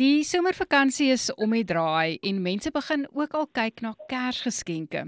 [0.00, 5.02] Die somervakansie is om die draai en mense begin ook al kyk na Kersgeskenke.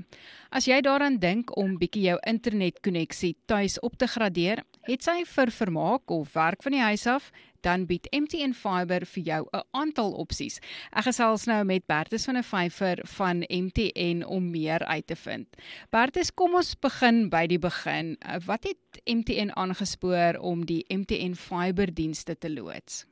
[0.53, 5.52] As jy daaraan dink om bietjie jou internetkonneksie tuis op te gradeer, het sy vir
[5.57, 7.31] vermaak of werk van die huis af,
[7.65, 10.61] dan bied MTN Fiber vir jou 'n aantal opsies.
[10.93, 15.49] Ek gesels nou met Bertus van 'n Fiver van MTN om meer uit te vind.
[15.91, 18.19] Bertus, kom ons begin by die begin.
[18.45, 23.07] Wat het MTN aangespoor om die MTN Fiber dienste te loods?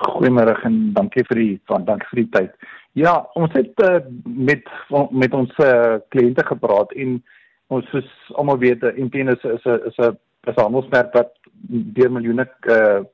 [0.00, 2.52] Goeiemôre en dankie vir die van dankie vir die tyd.
[2.96, 4.64] Ja, ons het uh, met
[5.10, 7.18] met ons uh, kliënte gepraat en
[7.72, 8.08] ons is
[8.40, 10.16] almal weet uh, MTN is is 'n is 'n
[10.48, 11.36] is 'n handelsmerk wat
[11.68, 13.04] deur miljoene uh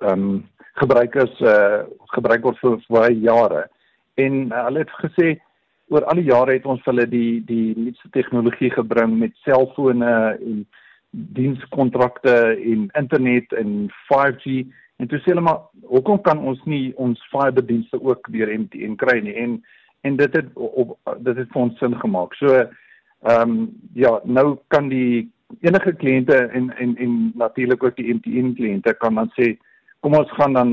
[0.00, 3.68] um gebruikers uh gebruik word vir baie jare.
[4.14, 5.40] En uh, hulle het gesê
[5.88, 10.66] oor al die jare het ons hulle die die nuutste tegnologie gebring met selfone en
[11.10, 15.60] dienskontrakte en internet en 5G En toe sê hulle maar
[15.92, 19.60] hoekom kan ons nie ons fiberdienste ook deur MTN kry nie en
[20.06, 22.34] en dit het op dit het vir ons sin gemaak.
[22.40, 23.56] So ehm um,
[23.94, 25.26] ja, nou kan die
[25.60, 29.56] enige kliënte en en en natuurlik ook die MTN kliënte kan dan sê
[30.00, 30.72] kom ons gaan dan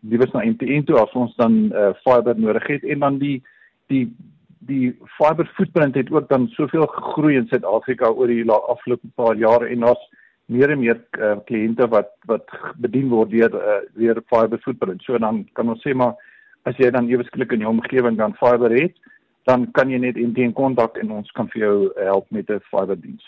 [0.00, 3.42] liewers na MTN toe as ons dan uh, fiber nodig het en dan die
[3.86, 4.04] die
[4.68, 9.68] die fiber footprint het ook dan soveel gegroei in Suid-Afrika oor die afgelope paar jare
[9.68, 10.08] en ons
[10.48, 15.02] meer en meer uh, kliënte wat wat bedien word deur uh, deur fiber footprint.
[15.04, 16.16] So dan kan ons sê maar
[16.68, 18.96] as jy dan ewesklik in jou omgewing dan fiber het,
[19.48, 22.96] dan kan jy net intern kontak en ons kan vir jou help met 'n fiber
[22.96, 23.24] diens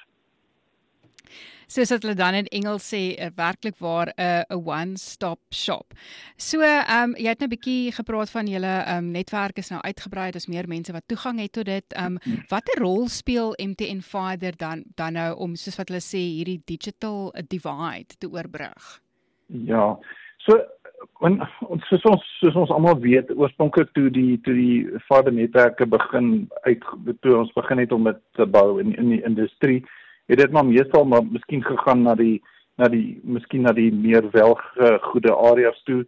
[1.71, 5.95] soos wat hulle dan in Engels sê, uh, werklik waar 'n uh, 'n one-stop shop.
[6.37, 9.71] So, ehm um, jy het nou 'n bietjie gepraat van julle ehm um, netwerk is
[9.71, 11.87] nou uitgebrei, daar's meer mense wat toegang het tot dit.
[11.93, 16.19] Ehm um, watter rol speel MTN Fiber dan dan nou om soos wat hulle sê
[16.19, 19.01] hierdie digital divide te oorbrug?
[19.47, 19.99] Ja.
[20.37, 20.59] So
[21.21, 25.87] en ons soos ons soos ons almal weet oorspronklik toe die toe die fiber netwerke
[25.87, 26.85] begin uit
[27.21, 29.81] toe ons begin het om dit te bou in in die industrie
[30.31, 32.39] het dit maar meestal maar miskien gegaan na die
[32.79, 36.05] na die miskien na die meer welgoede areas toe.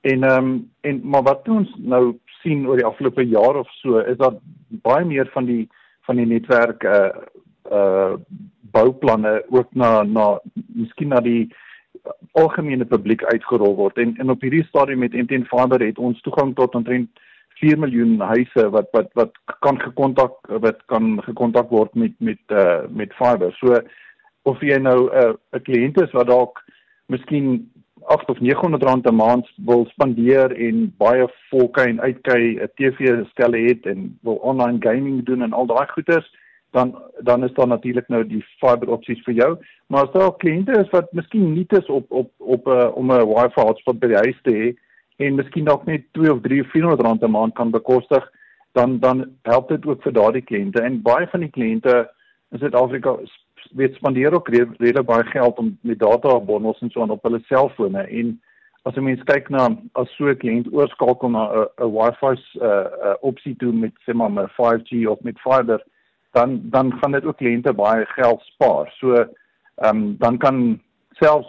[0.00, 3.98] En ehm um, en maar wat ons nou sien oor die afgelope jaar of so
[3.98, 4.40] is dat
[4.82, 5.68] baie meer van die
[6.08, 7.10] van die netwerk uh
[7.72, 8.14] uh
[8.72, 11.52] bouplanne ook na na miskien na die
[12.32, 13.98] algemene publiek uitgerol word.
[13.98, 17.10] En en op hierdie stadium met MTN Fiber het ons toegang tot omtrent
[17.60, 19.32] 4 miljoen huise wat wat wat
[19.64, 20.34] kan gekontak
[20.64, 23.52] wat kan gekontak word met met uh met fiber.
[23.60, 23.80] So
[24.42, 26.62] of jy nou 'n uh, 'n kliënt is wat dalk
[27.06, 27.70] miskien
[28.06, 33.24] 8 of 900 rand 'n maand wil spandeer en baie volke en uitkry 'n TV
[33.30, 36.28] stelle het en wil online gaming doen en al daai goeders
[36.70, 39.58] dan dan is daar natuurlik nou die fiber opsies vir jou.
[39.86, 43.12] Maar as daar kliënte is wat miskien nie is op op op 'n uh, om
[43.12, 44.85] 'n wifi hotspot by die huis te hê
[45.16, 48.24] en miskien dalk net 2 of 3 of 400 rand 'n maand kan bekostig,
[48.72, 50.82] dan dan help dit ook vir daardie kliënte.
[50.82, 52.10] En baie van die kliënte
[52.50, 53.16] in Suid-Afrika
[53.72, 57.40] weet spandeer ook redelik baie geld om met data bundels en so aan op hulle
[57.48, 58.40] selfone en
[58.86, 62.86] as jy mens kyk na as so 'n kliënt oorskakel na 'n 'n Wi-Fi uh,
[63.06, 65.82] uh, opsie toe met sê maar 'n 5G of met fiber
[66.32, 68.92] dan dan gaan dit ook kliënte baie geld spaar.
[68.98, 70.80] So ehm um, dan kan
[71.20, 71.48] selfs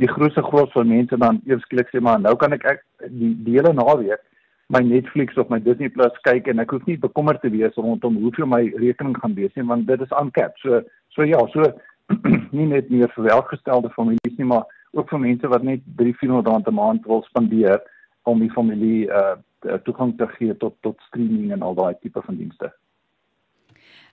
[0.00, 3.34] die grootste gros van mense dan eers klik sê maar nou kan ek, ek die,
[3.44, 4.22] die hele naweek
[4.68, 8.18] my Netflix of my Disney Plus kyk en ek hoef nie bekommerd te wees rondom
[8.20, 10.60] hoeveel my rekening gaan wees nie want dit is uncapped.
[10.62, 10.82] So
[11.16, 11.70] so ja, so
[12.56, 16.68] nie net meer vir welgestelde families nie, maar ook vir mense wat net 300 rand
[16.68, 17.80] 'n maand wil spandeer
[18.28, 19.36] om die familie uh
[19.84, 22.70] toegang te gee tot tot streaming en al daai tipe van dienste.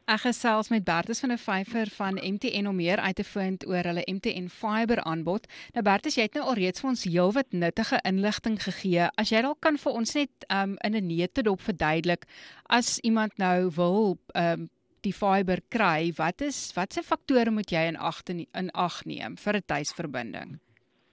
[0.06, 3.84] Ek gesels met Bertus van 'n vyfer van MTN om meer uit te vind oor
[3.84, 5.48] hulle MTN Fiber aanbod.
[5.74, 9.10] Nou Bertus, jy het nou alreeds vir ons heelwat nuttige inligting gegee.
[9.18, 12.26] As jy dalk kan vir ons net um, in 'n neutedop verduidelik
[12.70, 14.70] as iemand nou wil um,
[15.02, 19.54] die fiber kry, wat is watse faktore moet jy in ag in ag neem vir
[19.56, 20.60] 'n tuisverbinding?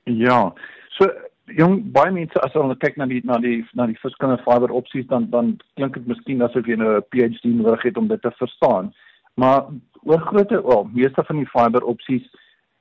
[0.05, 0.53] Ja.
[0.99, 1.09] So
[1.47, 5.07] jong baie mense as hulle kyk na die na die na die verskillende fiber opsies
[5.11, 8.31] dan dan klink dit miskien asof jy nou 'n PhD nodig het om dit te
[8.31, 8.93] verstaan.
[9.35, 9.65] Maar
[10.03, 12.27] oor grootte wel, meeste van die fiber opsies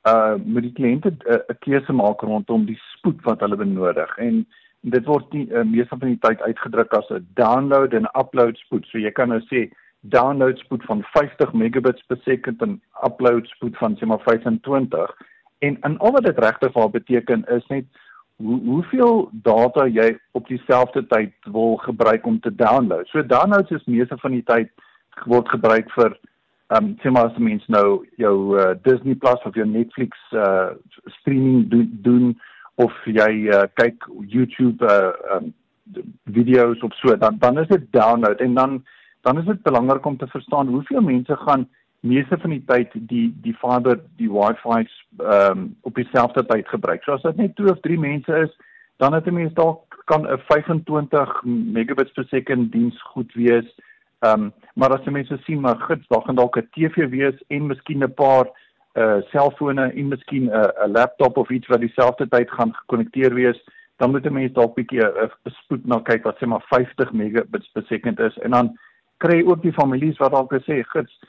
[0.08, 4.46] uh moet die kliënte 'n uh, keuse maak rondom die spoed wat hulle benodig en
[4.82, 8.86] dit word nie uh, meeste van die tyd uitgedruk as 'n download en upload spoed.
[8.86, 9.70] So jy kan nou sê
[10.02, 15.16] download spoed van 50 megabits per sekond en upload spoed van sê maar 25
[15.60, 17.86] en en al wat dit regtig vir beteken is net
[18.44, 23.08] hoe hoeveel data jy op dieselfde tyd wil gebruik om te download.
[23.08, 24.70] So downloads is meeste van die tyd
[25.26, 26.18] word gebruik vir
[26.72, 30.72] ehm um, sê maar as mens nou jou uh, Disney Plus of jou Netflix uh
[31.20, 32.40] streaming do, doen
[32.76, 35.52] of jy uh, kyk YouTube uh, um,
[36.32, 38.84] video's of so dan dan is dit download en dan
[39.22, 41.68] dan is dit belangrik om te verstaan hoeveel mense gaan
[42.02, 47.04] meeste van die tyd die die fiber die wifi's ehm um, op dieselfde tyd gebruik.
[47.04, 48.54] So as dit net 2 of 3 mense is,
[48.98, 53.70] dan het 'n mens dalk kan 'n 25 megabits per sekond diens goed wees.
[54.20, 57.38] Ehm um, maar as jy mense sien maar gits daar gaan dalk 'n TV wees
[57.48, 58.50] en miskien 'n paar
[58.94, 63.60] uh selfone en miskien 'n 'n laptop of iets wat dieselfde tyd gaan gekonnekteer wees,
[63.98, 67.12] dan moet 'n mens dalk bietjie 'n uh, spoed na kyk wat sê maar 50
[67.12, 68.78] megabits per sekond is en dan
[69.18, 71.20] kry ook die families wat dalk sê gits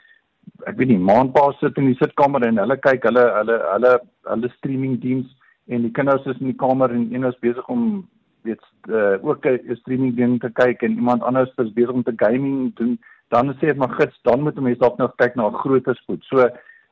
[0.66, 3.92] ek weet nie maandpa sit in die sitkamer en hulle kyk hulle hulle hulle
[4.30, 5.28] hulle streaming diens
[5.68, 8.08] en die kinders is in die kamer en een is besig om
[8.42, 12.14] weet uh, ook 'n streaming ding te kyk en iemand anders is besig om te
[12.16, 12.98] gaming doen
[13.28, 15.94] dan sê ek maar gits dan moet 'n mens dalk nog kyk na 'n groter
[15.96, 16.22] spoed.
[16.24, 16.36] So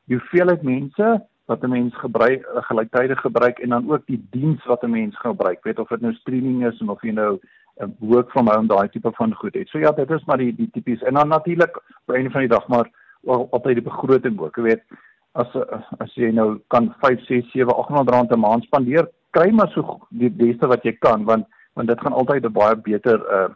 [0.07, 4.83] die hoeveelheid mense wat 'n mens gebruik gelyktydig gebruik en dan ook die diens wat
[4.83, 5.63] 'n mens gebruik?
[5.63, 7.39] Weet of dit nou streaming is of jy nou
[7.81, 9.67] 'n work from home daai tipe van goed het.
[9.67, 12.55] So ja dit is maar die die tipies en dan natuurlik op 'n van die
[12.55, 12.89] dag maar
[13.25, 14.55] altyd die begroting ook.
[14.57, 14.83] Jy weet,
[15.33, 15.47] as
[15.99, 19.99] as jy nou kan 5, 6, 7, 800 rand 'n maand spandeer, kry maar so
[20.09, 23.49] die beste wat jy kan want want dit gaan altyd 'n baie beter uh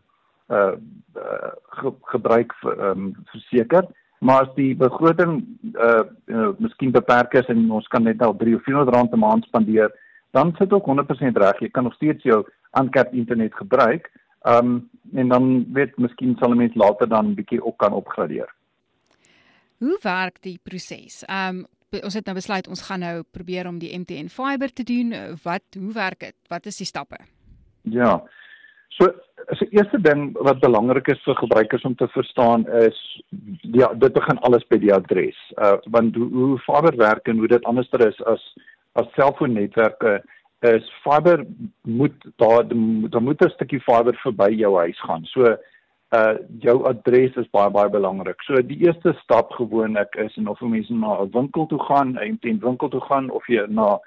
[0.50, 0.75] uh,
[1.17, 3.88] uh ge, gebruik vir um verseker.
[4.19, 5.44] Maar as die begroting
[5.75, 9.19] uh know, miskien beperk is en ons kan net al 3 of 400 rand 'n
[9.19, 9.91] maand spandeer,
[10.31, 11.59] dan sit ook 100% reg.
[11.59, 12.45] Jy kan nog steeds jou
[12.79, 14.11] uncapped internet gebruik.
[14.44, 18.50] Um en dan weet miskien sal 'n mens later dan bietjie ook kan opgradeer.
[19.85, 21.21] Hoe werk die proses?
[21.29, 21.65] Um,
[21.95, 25.13] ons het nou besluit ons gaan nou probeer om die MTN fiber te doen.
[25.43, 26.35] Wat hoe werk dit?
[26.49, 27.21] Wat is die stappe?
[27.93, 28.17] Ja.
[28.97, 29.11] So
[29.51, 32.97] as die eerste ding wat belangrik is vir gebruikers om te verstaan is
[33.61, 35.37] ja, dit begin alles by die adres.
[35.61, 38.43] Uh want hoe, hoe fiber werk en hoe dit anderster is as
[38.97, 40.17] as selfoonnetwerke
[40.65, 41.45] is fiber
[41.83, 45.25] moet daar daar moet 'n stukkie fiber verby jou huis gaan.
[45.25, 45.57] So
[46.15, 48.41] uh jou adres is baie baie belangrik.
[48.47, 52.33] So die eerste stap gewoonlik is en of mense na 'n winkel toe gaan, 'n
[52.33, 54.00] MTN winkel toe gaan of jy na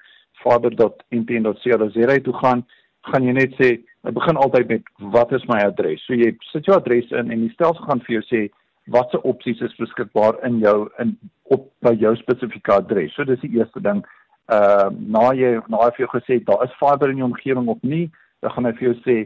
[0.43, 2.64] father.mtn.co.za toe gaan,
[3.00, 3.69] gaan jy net sê,
[4.06, 4.82] ek begin altyd met
[5.14, 6.05] wat is my adres?
[6.06, 8.49] So jy sit jou adres in en die stelsel gaan vir jou sê
[8.94, 11.16] watse opsies is beskikbaar in jou in
[11.54, 13.12] op by jou spesifieke adres.
[13.14, 14.04] So dis die eerste ding.
[14.49, 17.82] Uh na jy na jy vir jou gesê daar is fiber in jou omgewing of
[17.82, 19.16] nie, dan gaan hy vir jou sê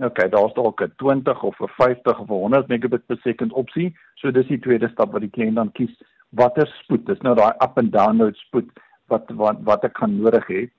[0.00, 3.96] Okay, daar's dalk 'n 20 of 'n 50 of 'n 100 megabit per sekond opsie.
[4.14, 6.02] So dis die tweede stap wat die kliënt dan kies.
[6.30, 7.06] Watter spoed?
[7.06, 8.70] Dis nou daai up and download spoed
[9.08, 10.70] wat wat wat ek kan nodig hê.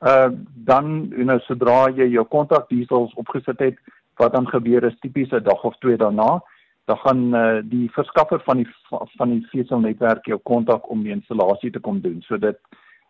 [0.00, 3.76] Uh dan you know sodra jy jou kontak diesels opgesit het,
[4.16, 6.40] wat dan gebeur is tipies 'n dag of twee daarna,
[6.84, 8.68] dan gaan uh, die verskaffer van die
[9.16, 12.22] van die veselnetwerk jou kontak om die installasie te kom doen.
[12.22, 12.58] So dit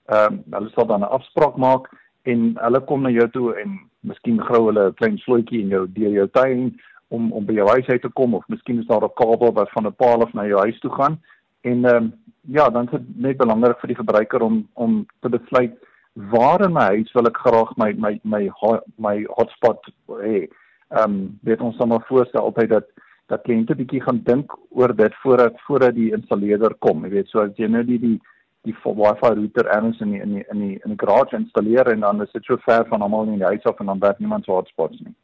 [0.07, 1.89] ehm uh, hulle sal dan 'n afspraak maak
[2.23, 5.87] en hulle kom na jou toe en miskien grou hulle 'n klein slotjie in jou
[5.87, 9.05] deur jou tuin om om by jou huis uit te kom of miskien is daar
[9.05, 11.21] 'n kabel wat van 'n paal af na jou huis toe gaan.
[11.61, 15.29] En ehm um, ja, dan is dit net belangrik vir die gebruiker om om te
[15.29, 15.75] besluit
[16.15, 18.51] waar in my huis wil ek graag my my my
[18.97, 20.49] my hotspot hê.
[20.89, 22.87] Ehm um, weet ons sommer voorstel altyd dat
[23.27, 27.05] dat kliënte bietjie gaan dink oor dit voordat voordat die installeerder kom.
[27.05, 28.19] Jy weet, so as jy nou die die
[28.63, 32.01] die wifi router ergens in die, in die, in die in die garage installeer en
[32.01, 34.45] dan is dit so ver van almal in die huis af en dan werk niemand
[34.45, 35.15] se hotspots nie.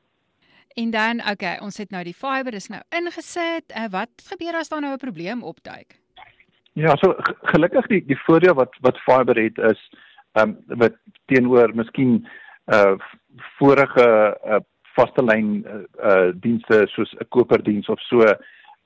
[0.77, 3.73] En dan, okay, ons het nou die fiber is nou ingesit.
[3.73, 6.01] Uh, wat gebeur as daar nou 'n probleem opduik?
[6.73, 9.81] Ja, so gelukkig die die voordeel wat wat fiber het is
[10.33, 10.97] ehm um, wat
[11.27, 12.27] teenoor miskien
[12.75, 12.97] uh
[13.59, 14.61] vorige uh
[14.97, 15.81] vaste lyn uh,
[16.11, 18.21] uh dienste soos 'n koperdiens of so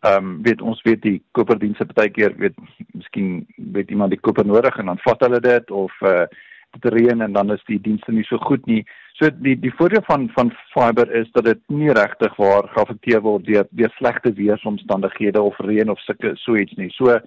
[0.00, 2.54] ehm um, weet ons weet die koperdienste baie keer weet
[2.97, 6.25] miskien weet iemand die koper nodig en dan vat hulle dit of uh
[6.71, 8.85] dit reën en dan is die dienste nie so goed nie.
[9.19, 13.45] So die die voordeel van van fiber is dat dit nie regtig waar geaffekteer word
[13.45, 16.90] deur deur slegte weeromstandighede of reën of sulke so iets nie.
[16.95, 17.19] So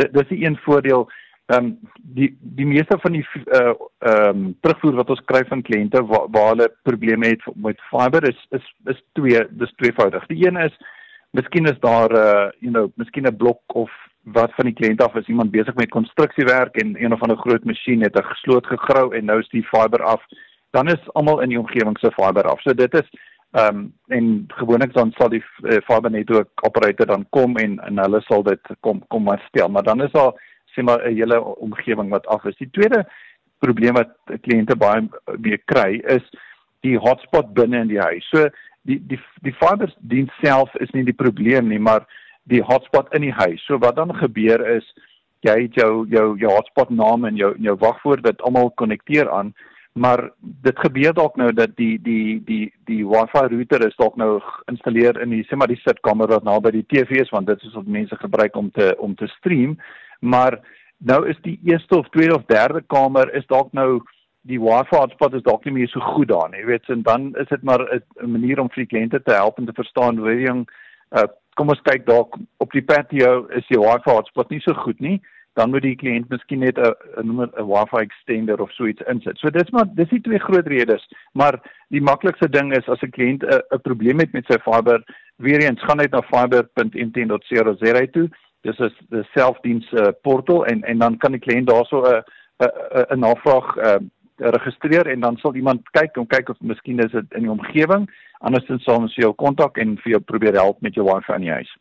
[0.00, 1.06] dit dis die een voordeel
[1.46, 1.78] ehm um,
[2.16, 3.24] die die meeste van die
[3.60, 7.80] uh ehm um, terugvoer wat ons kry van kliënte waar, waar hulle probleme het met
[7.90, 10.26] fiber is is is twee dis tweevoudig.
[10.26, 10.74] Die een is
[11.36, 13.90] miskien is daar 'n uh, you know, miskien 'n blok of
[14.22, 17.64] wat van die kliënt af is iemand besig met konstruksiewerk en een of ander groot
[17.64, 20.22] masjien het 'n gesloot gegrou en nou is die fiber af.
[20.70, 22.60] Dan is almal in die omgewing se fiber af.
[22.60, 23.08] So dit is
[23.50, 27.98] ehm um, en gewoonlik dan sal die uh, fiber netwerk operator dan kom en en
[27.98, 29.68] hulle sal dit kom kom herstel.
[29.68, 30.32] Maar dan is daar
[30.74, 32.56] sê maar 'n hele omgewing wat af is.
[32.56, 33.06] Die tweede
[33.58, 36.24] probleem wat kliënte baie mee kry is
[36.80, 38.28] die hotspot binne in die huis.
[38.28, 38.48] So
[38.86, 42.06] die die die fiber diens self is nie die probleem nie, maar
[42.50, 43.62] die hotspot in die huis.
[43.66, 44.86] So wat dan gebeur is
[45.46, 49.54] jy het jou jou jou hotspot naam en jou jou wagwoord wat almal konnekteer aan,
[49.96, 54.38] maar dit gebeur dalk nou dat die die die die Wi-Fi router is dalk nou
[54.44, 57.76] geïnstalleer in die sê maar die sitkamer wat naby die TV is want dit is
[57.78, 59.78] wat mense gebruik om te om te stream
[60.20, 60.58] maar
[60.98, 64.02] nou is die eerste of tweede of derde kamer is dalk nou
[64.46, 66.60] die Wi-Fi hotspot is dalk nie meer so goed daar nie.
[66.62, 69.58] Jy weet, en dan is dit maar 'n manier om vir die kliënte te help
[69.58, 73.80] en te verstaan hoe jy uh, kom ons kyk dalk op die patio is die
[73.80, 75.20] Wi-Fi hotspot nie so goed nie.
[75.56, 76.92] Dan moet die kliënt miskien net 'n
[77.26, 79.38] noem 'n Wi-Fi extender of so iets insit.
[79.38, 83.10] So dis maar dis die twee groot redes, maar die maklikste ding is as 'n
[83.10, 85.02] kliënt 'n probleem het met sy fiber,
[85.38, 88.28] weer eens gaan net na fiber.mtn.co.za toe.
[88.62, 92.22] Dis is die selfdiens uh, portal en en dan kan die kliënt daarso 'n
[92.60, 93.98] 'n 'n navraag uh,
[94.38, 98.08] registreer en dan sal iemand kyk om kyk of miskien is dit in die omgewing
[98.38, 101.52] andersins sal ons jou kontak en vir jou probeer help met jou wifi in die
[101.52, 101.72] huis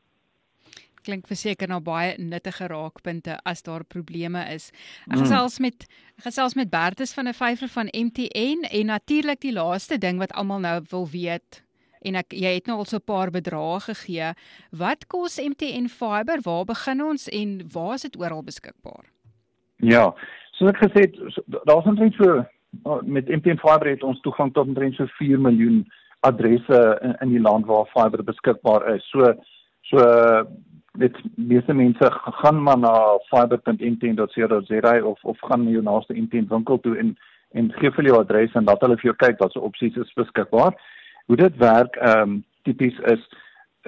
[1.05, 4.71] klink verseker na baie nuttige raakpunte as daar probleme is.
[5.05, 5.25] Ek mm.
[5.25, 5.85] gesels met
[6.25, 10.59] gesels met Bertus van 'n vyfer van MTN en natuurlik die laaste ding wat almal
[10.59, 11.61] nou wil weet
[12.05, 14.33] en ek jy het nou al so 'n paar bedrae gegee.
[14.71, 16.41] Wat kos MTN Fiber?
[16.41, 19.05] Waar begin ons en waar is dit oral beskikbaar?
[19.77, 20.15] Ja,
[20.57, 21.15] soos ek gesê het,
[21.67, 22.43] daar's omtrent so
[23.03, 25.85] met MTN Fiber het ons toegang tot omtrent so 4 miljoen
[26.27, 29.05] adresse in, in die land waar fiber beskikbaar is.
[29.11, 29.33] So
[29.89, 29.99] so
[30.97, 32.09] dit meeste mense
[32.41, 32.95] gaan maar na
[33.29, 37.15] fiber.mtn.co.za of of gaan na jou naaste MTN winkel toe en
[37.55, 40.13] en gee vir jou adres en dat hulle vir jou kyk wat se opsies is
[40.19, 40.75] beskikbaar.
[41.25, 43.21] Hoe dit werk ehm um, tipies is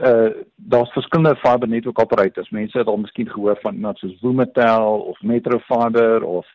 [0.04, 2.50] uh daar's verskillende fiber netwerk operators.
[2.50, 6.46] Mense het al miskien gehoor van iemand soos Vumatel of Metro Fiber of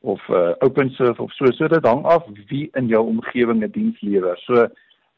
[0.00, 1.50] of uh OpenServe of so.
[1.52, 4.38] So dit hang af wie in jou omgewing 'n diens lewer.
[4.38, 4.68] So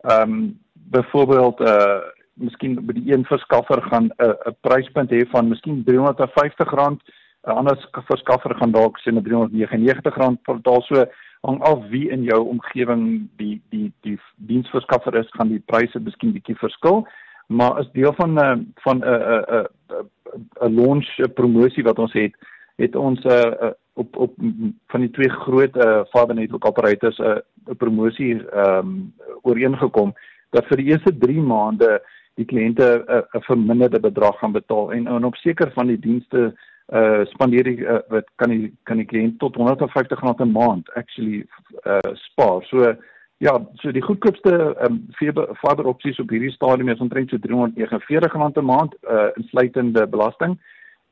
[0.00, 2.00] ehm um, byvoorbeeld uh
[2.35, 6.99] miskien by die een verskaffer gaan 'n uh, 'n pryspunt hê van miskien R350,
[7.47, 10.82] 'n ander verskaffer gaan dalk sê R399 betaal.
[10.82, 11.04] So
[11.40, 16.32] hang af wie in jou omgewing die die die diensverskaffer is, gaan die pryse miskien
[16.32, 17.06] bietjie verskil
[17.48, 20.04] maar as deel van 'n uh, van 'n uh, 'n uh, 'n
[20.60, 22.34] uh, 'n launch promosie wat ons het,
[22.76, 24.32] het ons 'n uh, uh, op op
[24.86, 30.14] van die twee groot uh, fiber network operators 'n uh, promosie ehm um, ooreengekom
[30.50, 32.02] dat vir die eerste 3 maande
[32.34, 35.98] die kliënte 'n uh, 'n verminderde bedrag gaan betaal en, en op seker van die
[35.98, 36.54] dienste
[36.88, 41.46] uh spandeer die uh, wat kan die kan die kliënt tot R150 'n maand actually
[41.84, 42.64] uh spaar.
[42.64, 42.96] So
[43.40, 44.50] Ja, so die goedkoopste
[44.83, 50.07] ehm um, fiber opsies op hierdie stadium is omtrent so R349 'n maand uh insluitende
[50.07, 50.59] belasting.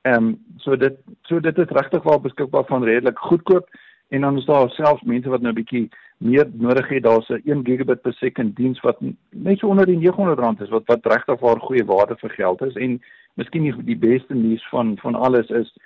[0.02, 3.68] Ehm um, so dit so dit is regtig wel beskikbaar van redelik goedkoop
[4.08, 7.02] en dan is daar selfs mense wat nou 'n bietjie meer nodig het.
[7.02, 8.98] Daar's 'n 1 gigabit per sekond diens wat
[9.30, 12.74] net so onder die R900 is wat wat regtig waar goeie waarde vir geld is
[12.74, 13.02] en
[13.34, 15.76] miskien die, die beste nuus van van alles is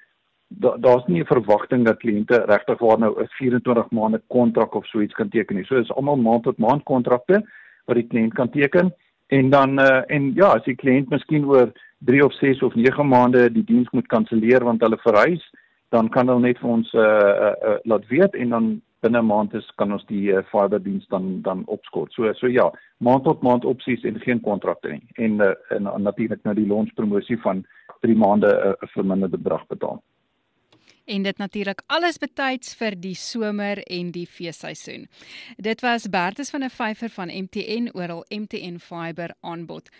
[0.59, 5.01] daar's nie 'n verwagting dat kliënte regtig waar nou 'n 24 maande kontrak of so
[5.01, 5.65] iets kan teken nie.
[5.65, 7.45] So is almal maand tot maand kontrakte
[7.85, 8.95] wat die kliënt kan teken
[9.27, 13.09] en dan uh, en ja, as die kliënt miskien oor 3 of 6 of 9
[13.09, 15.51] maande die diens moet kanselleer want hulle verhuis,
[15.89, 19.27] dan kan hulle net vir ons uh, uh, uh, laat weet en dan binne 'n
[19.27, 22.13] maand is kan ons die uh, fiber diens dan dan opskort.
[22.13, 25.03] So so ja, maand tot maand opsies en geen kontrakte nie.
[25.15, 27.65] En uh, en, natuurlik nou die launch promosie van
[28.01, 30.03] 3 maande 'n uh, verminderde bedrag betaal
[31.11, 35.09] en dit natuurlik alles betyds vir die somer en die feesseisoen.
[35.59, 39.91] Dit was Bertus van 'n vyfer van MTN oral MTN Fiber aanbod.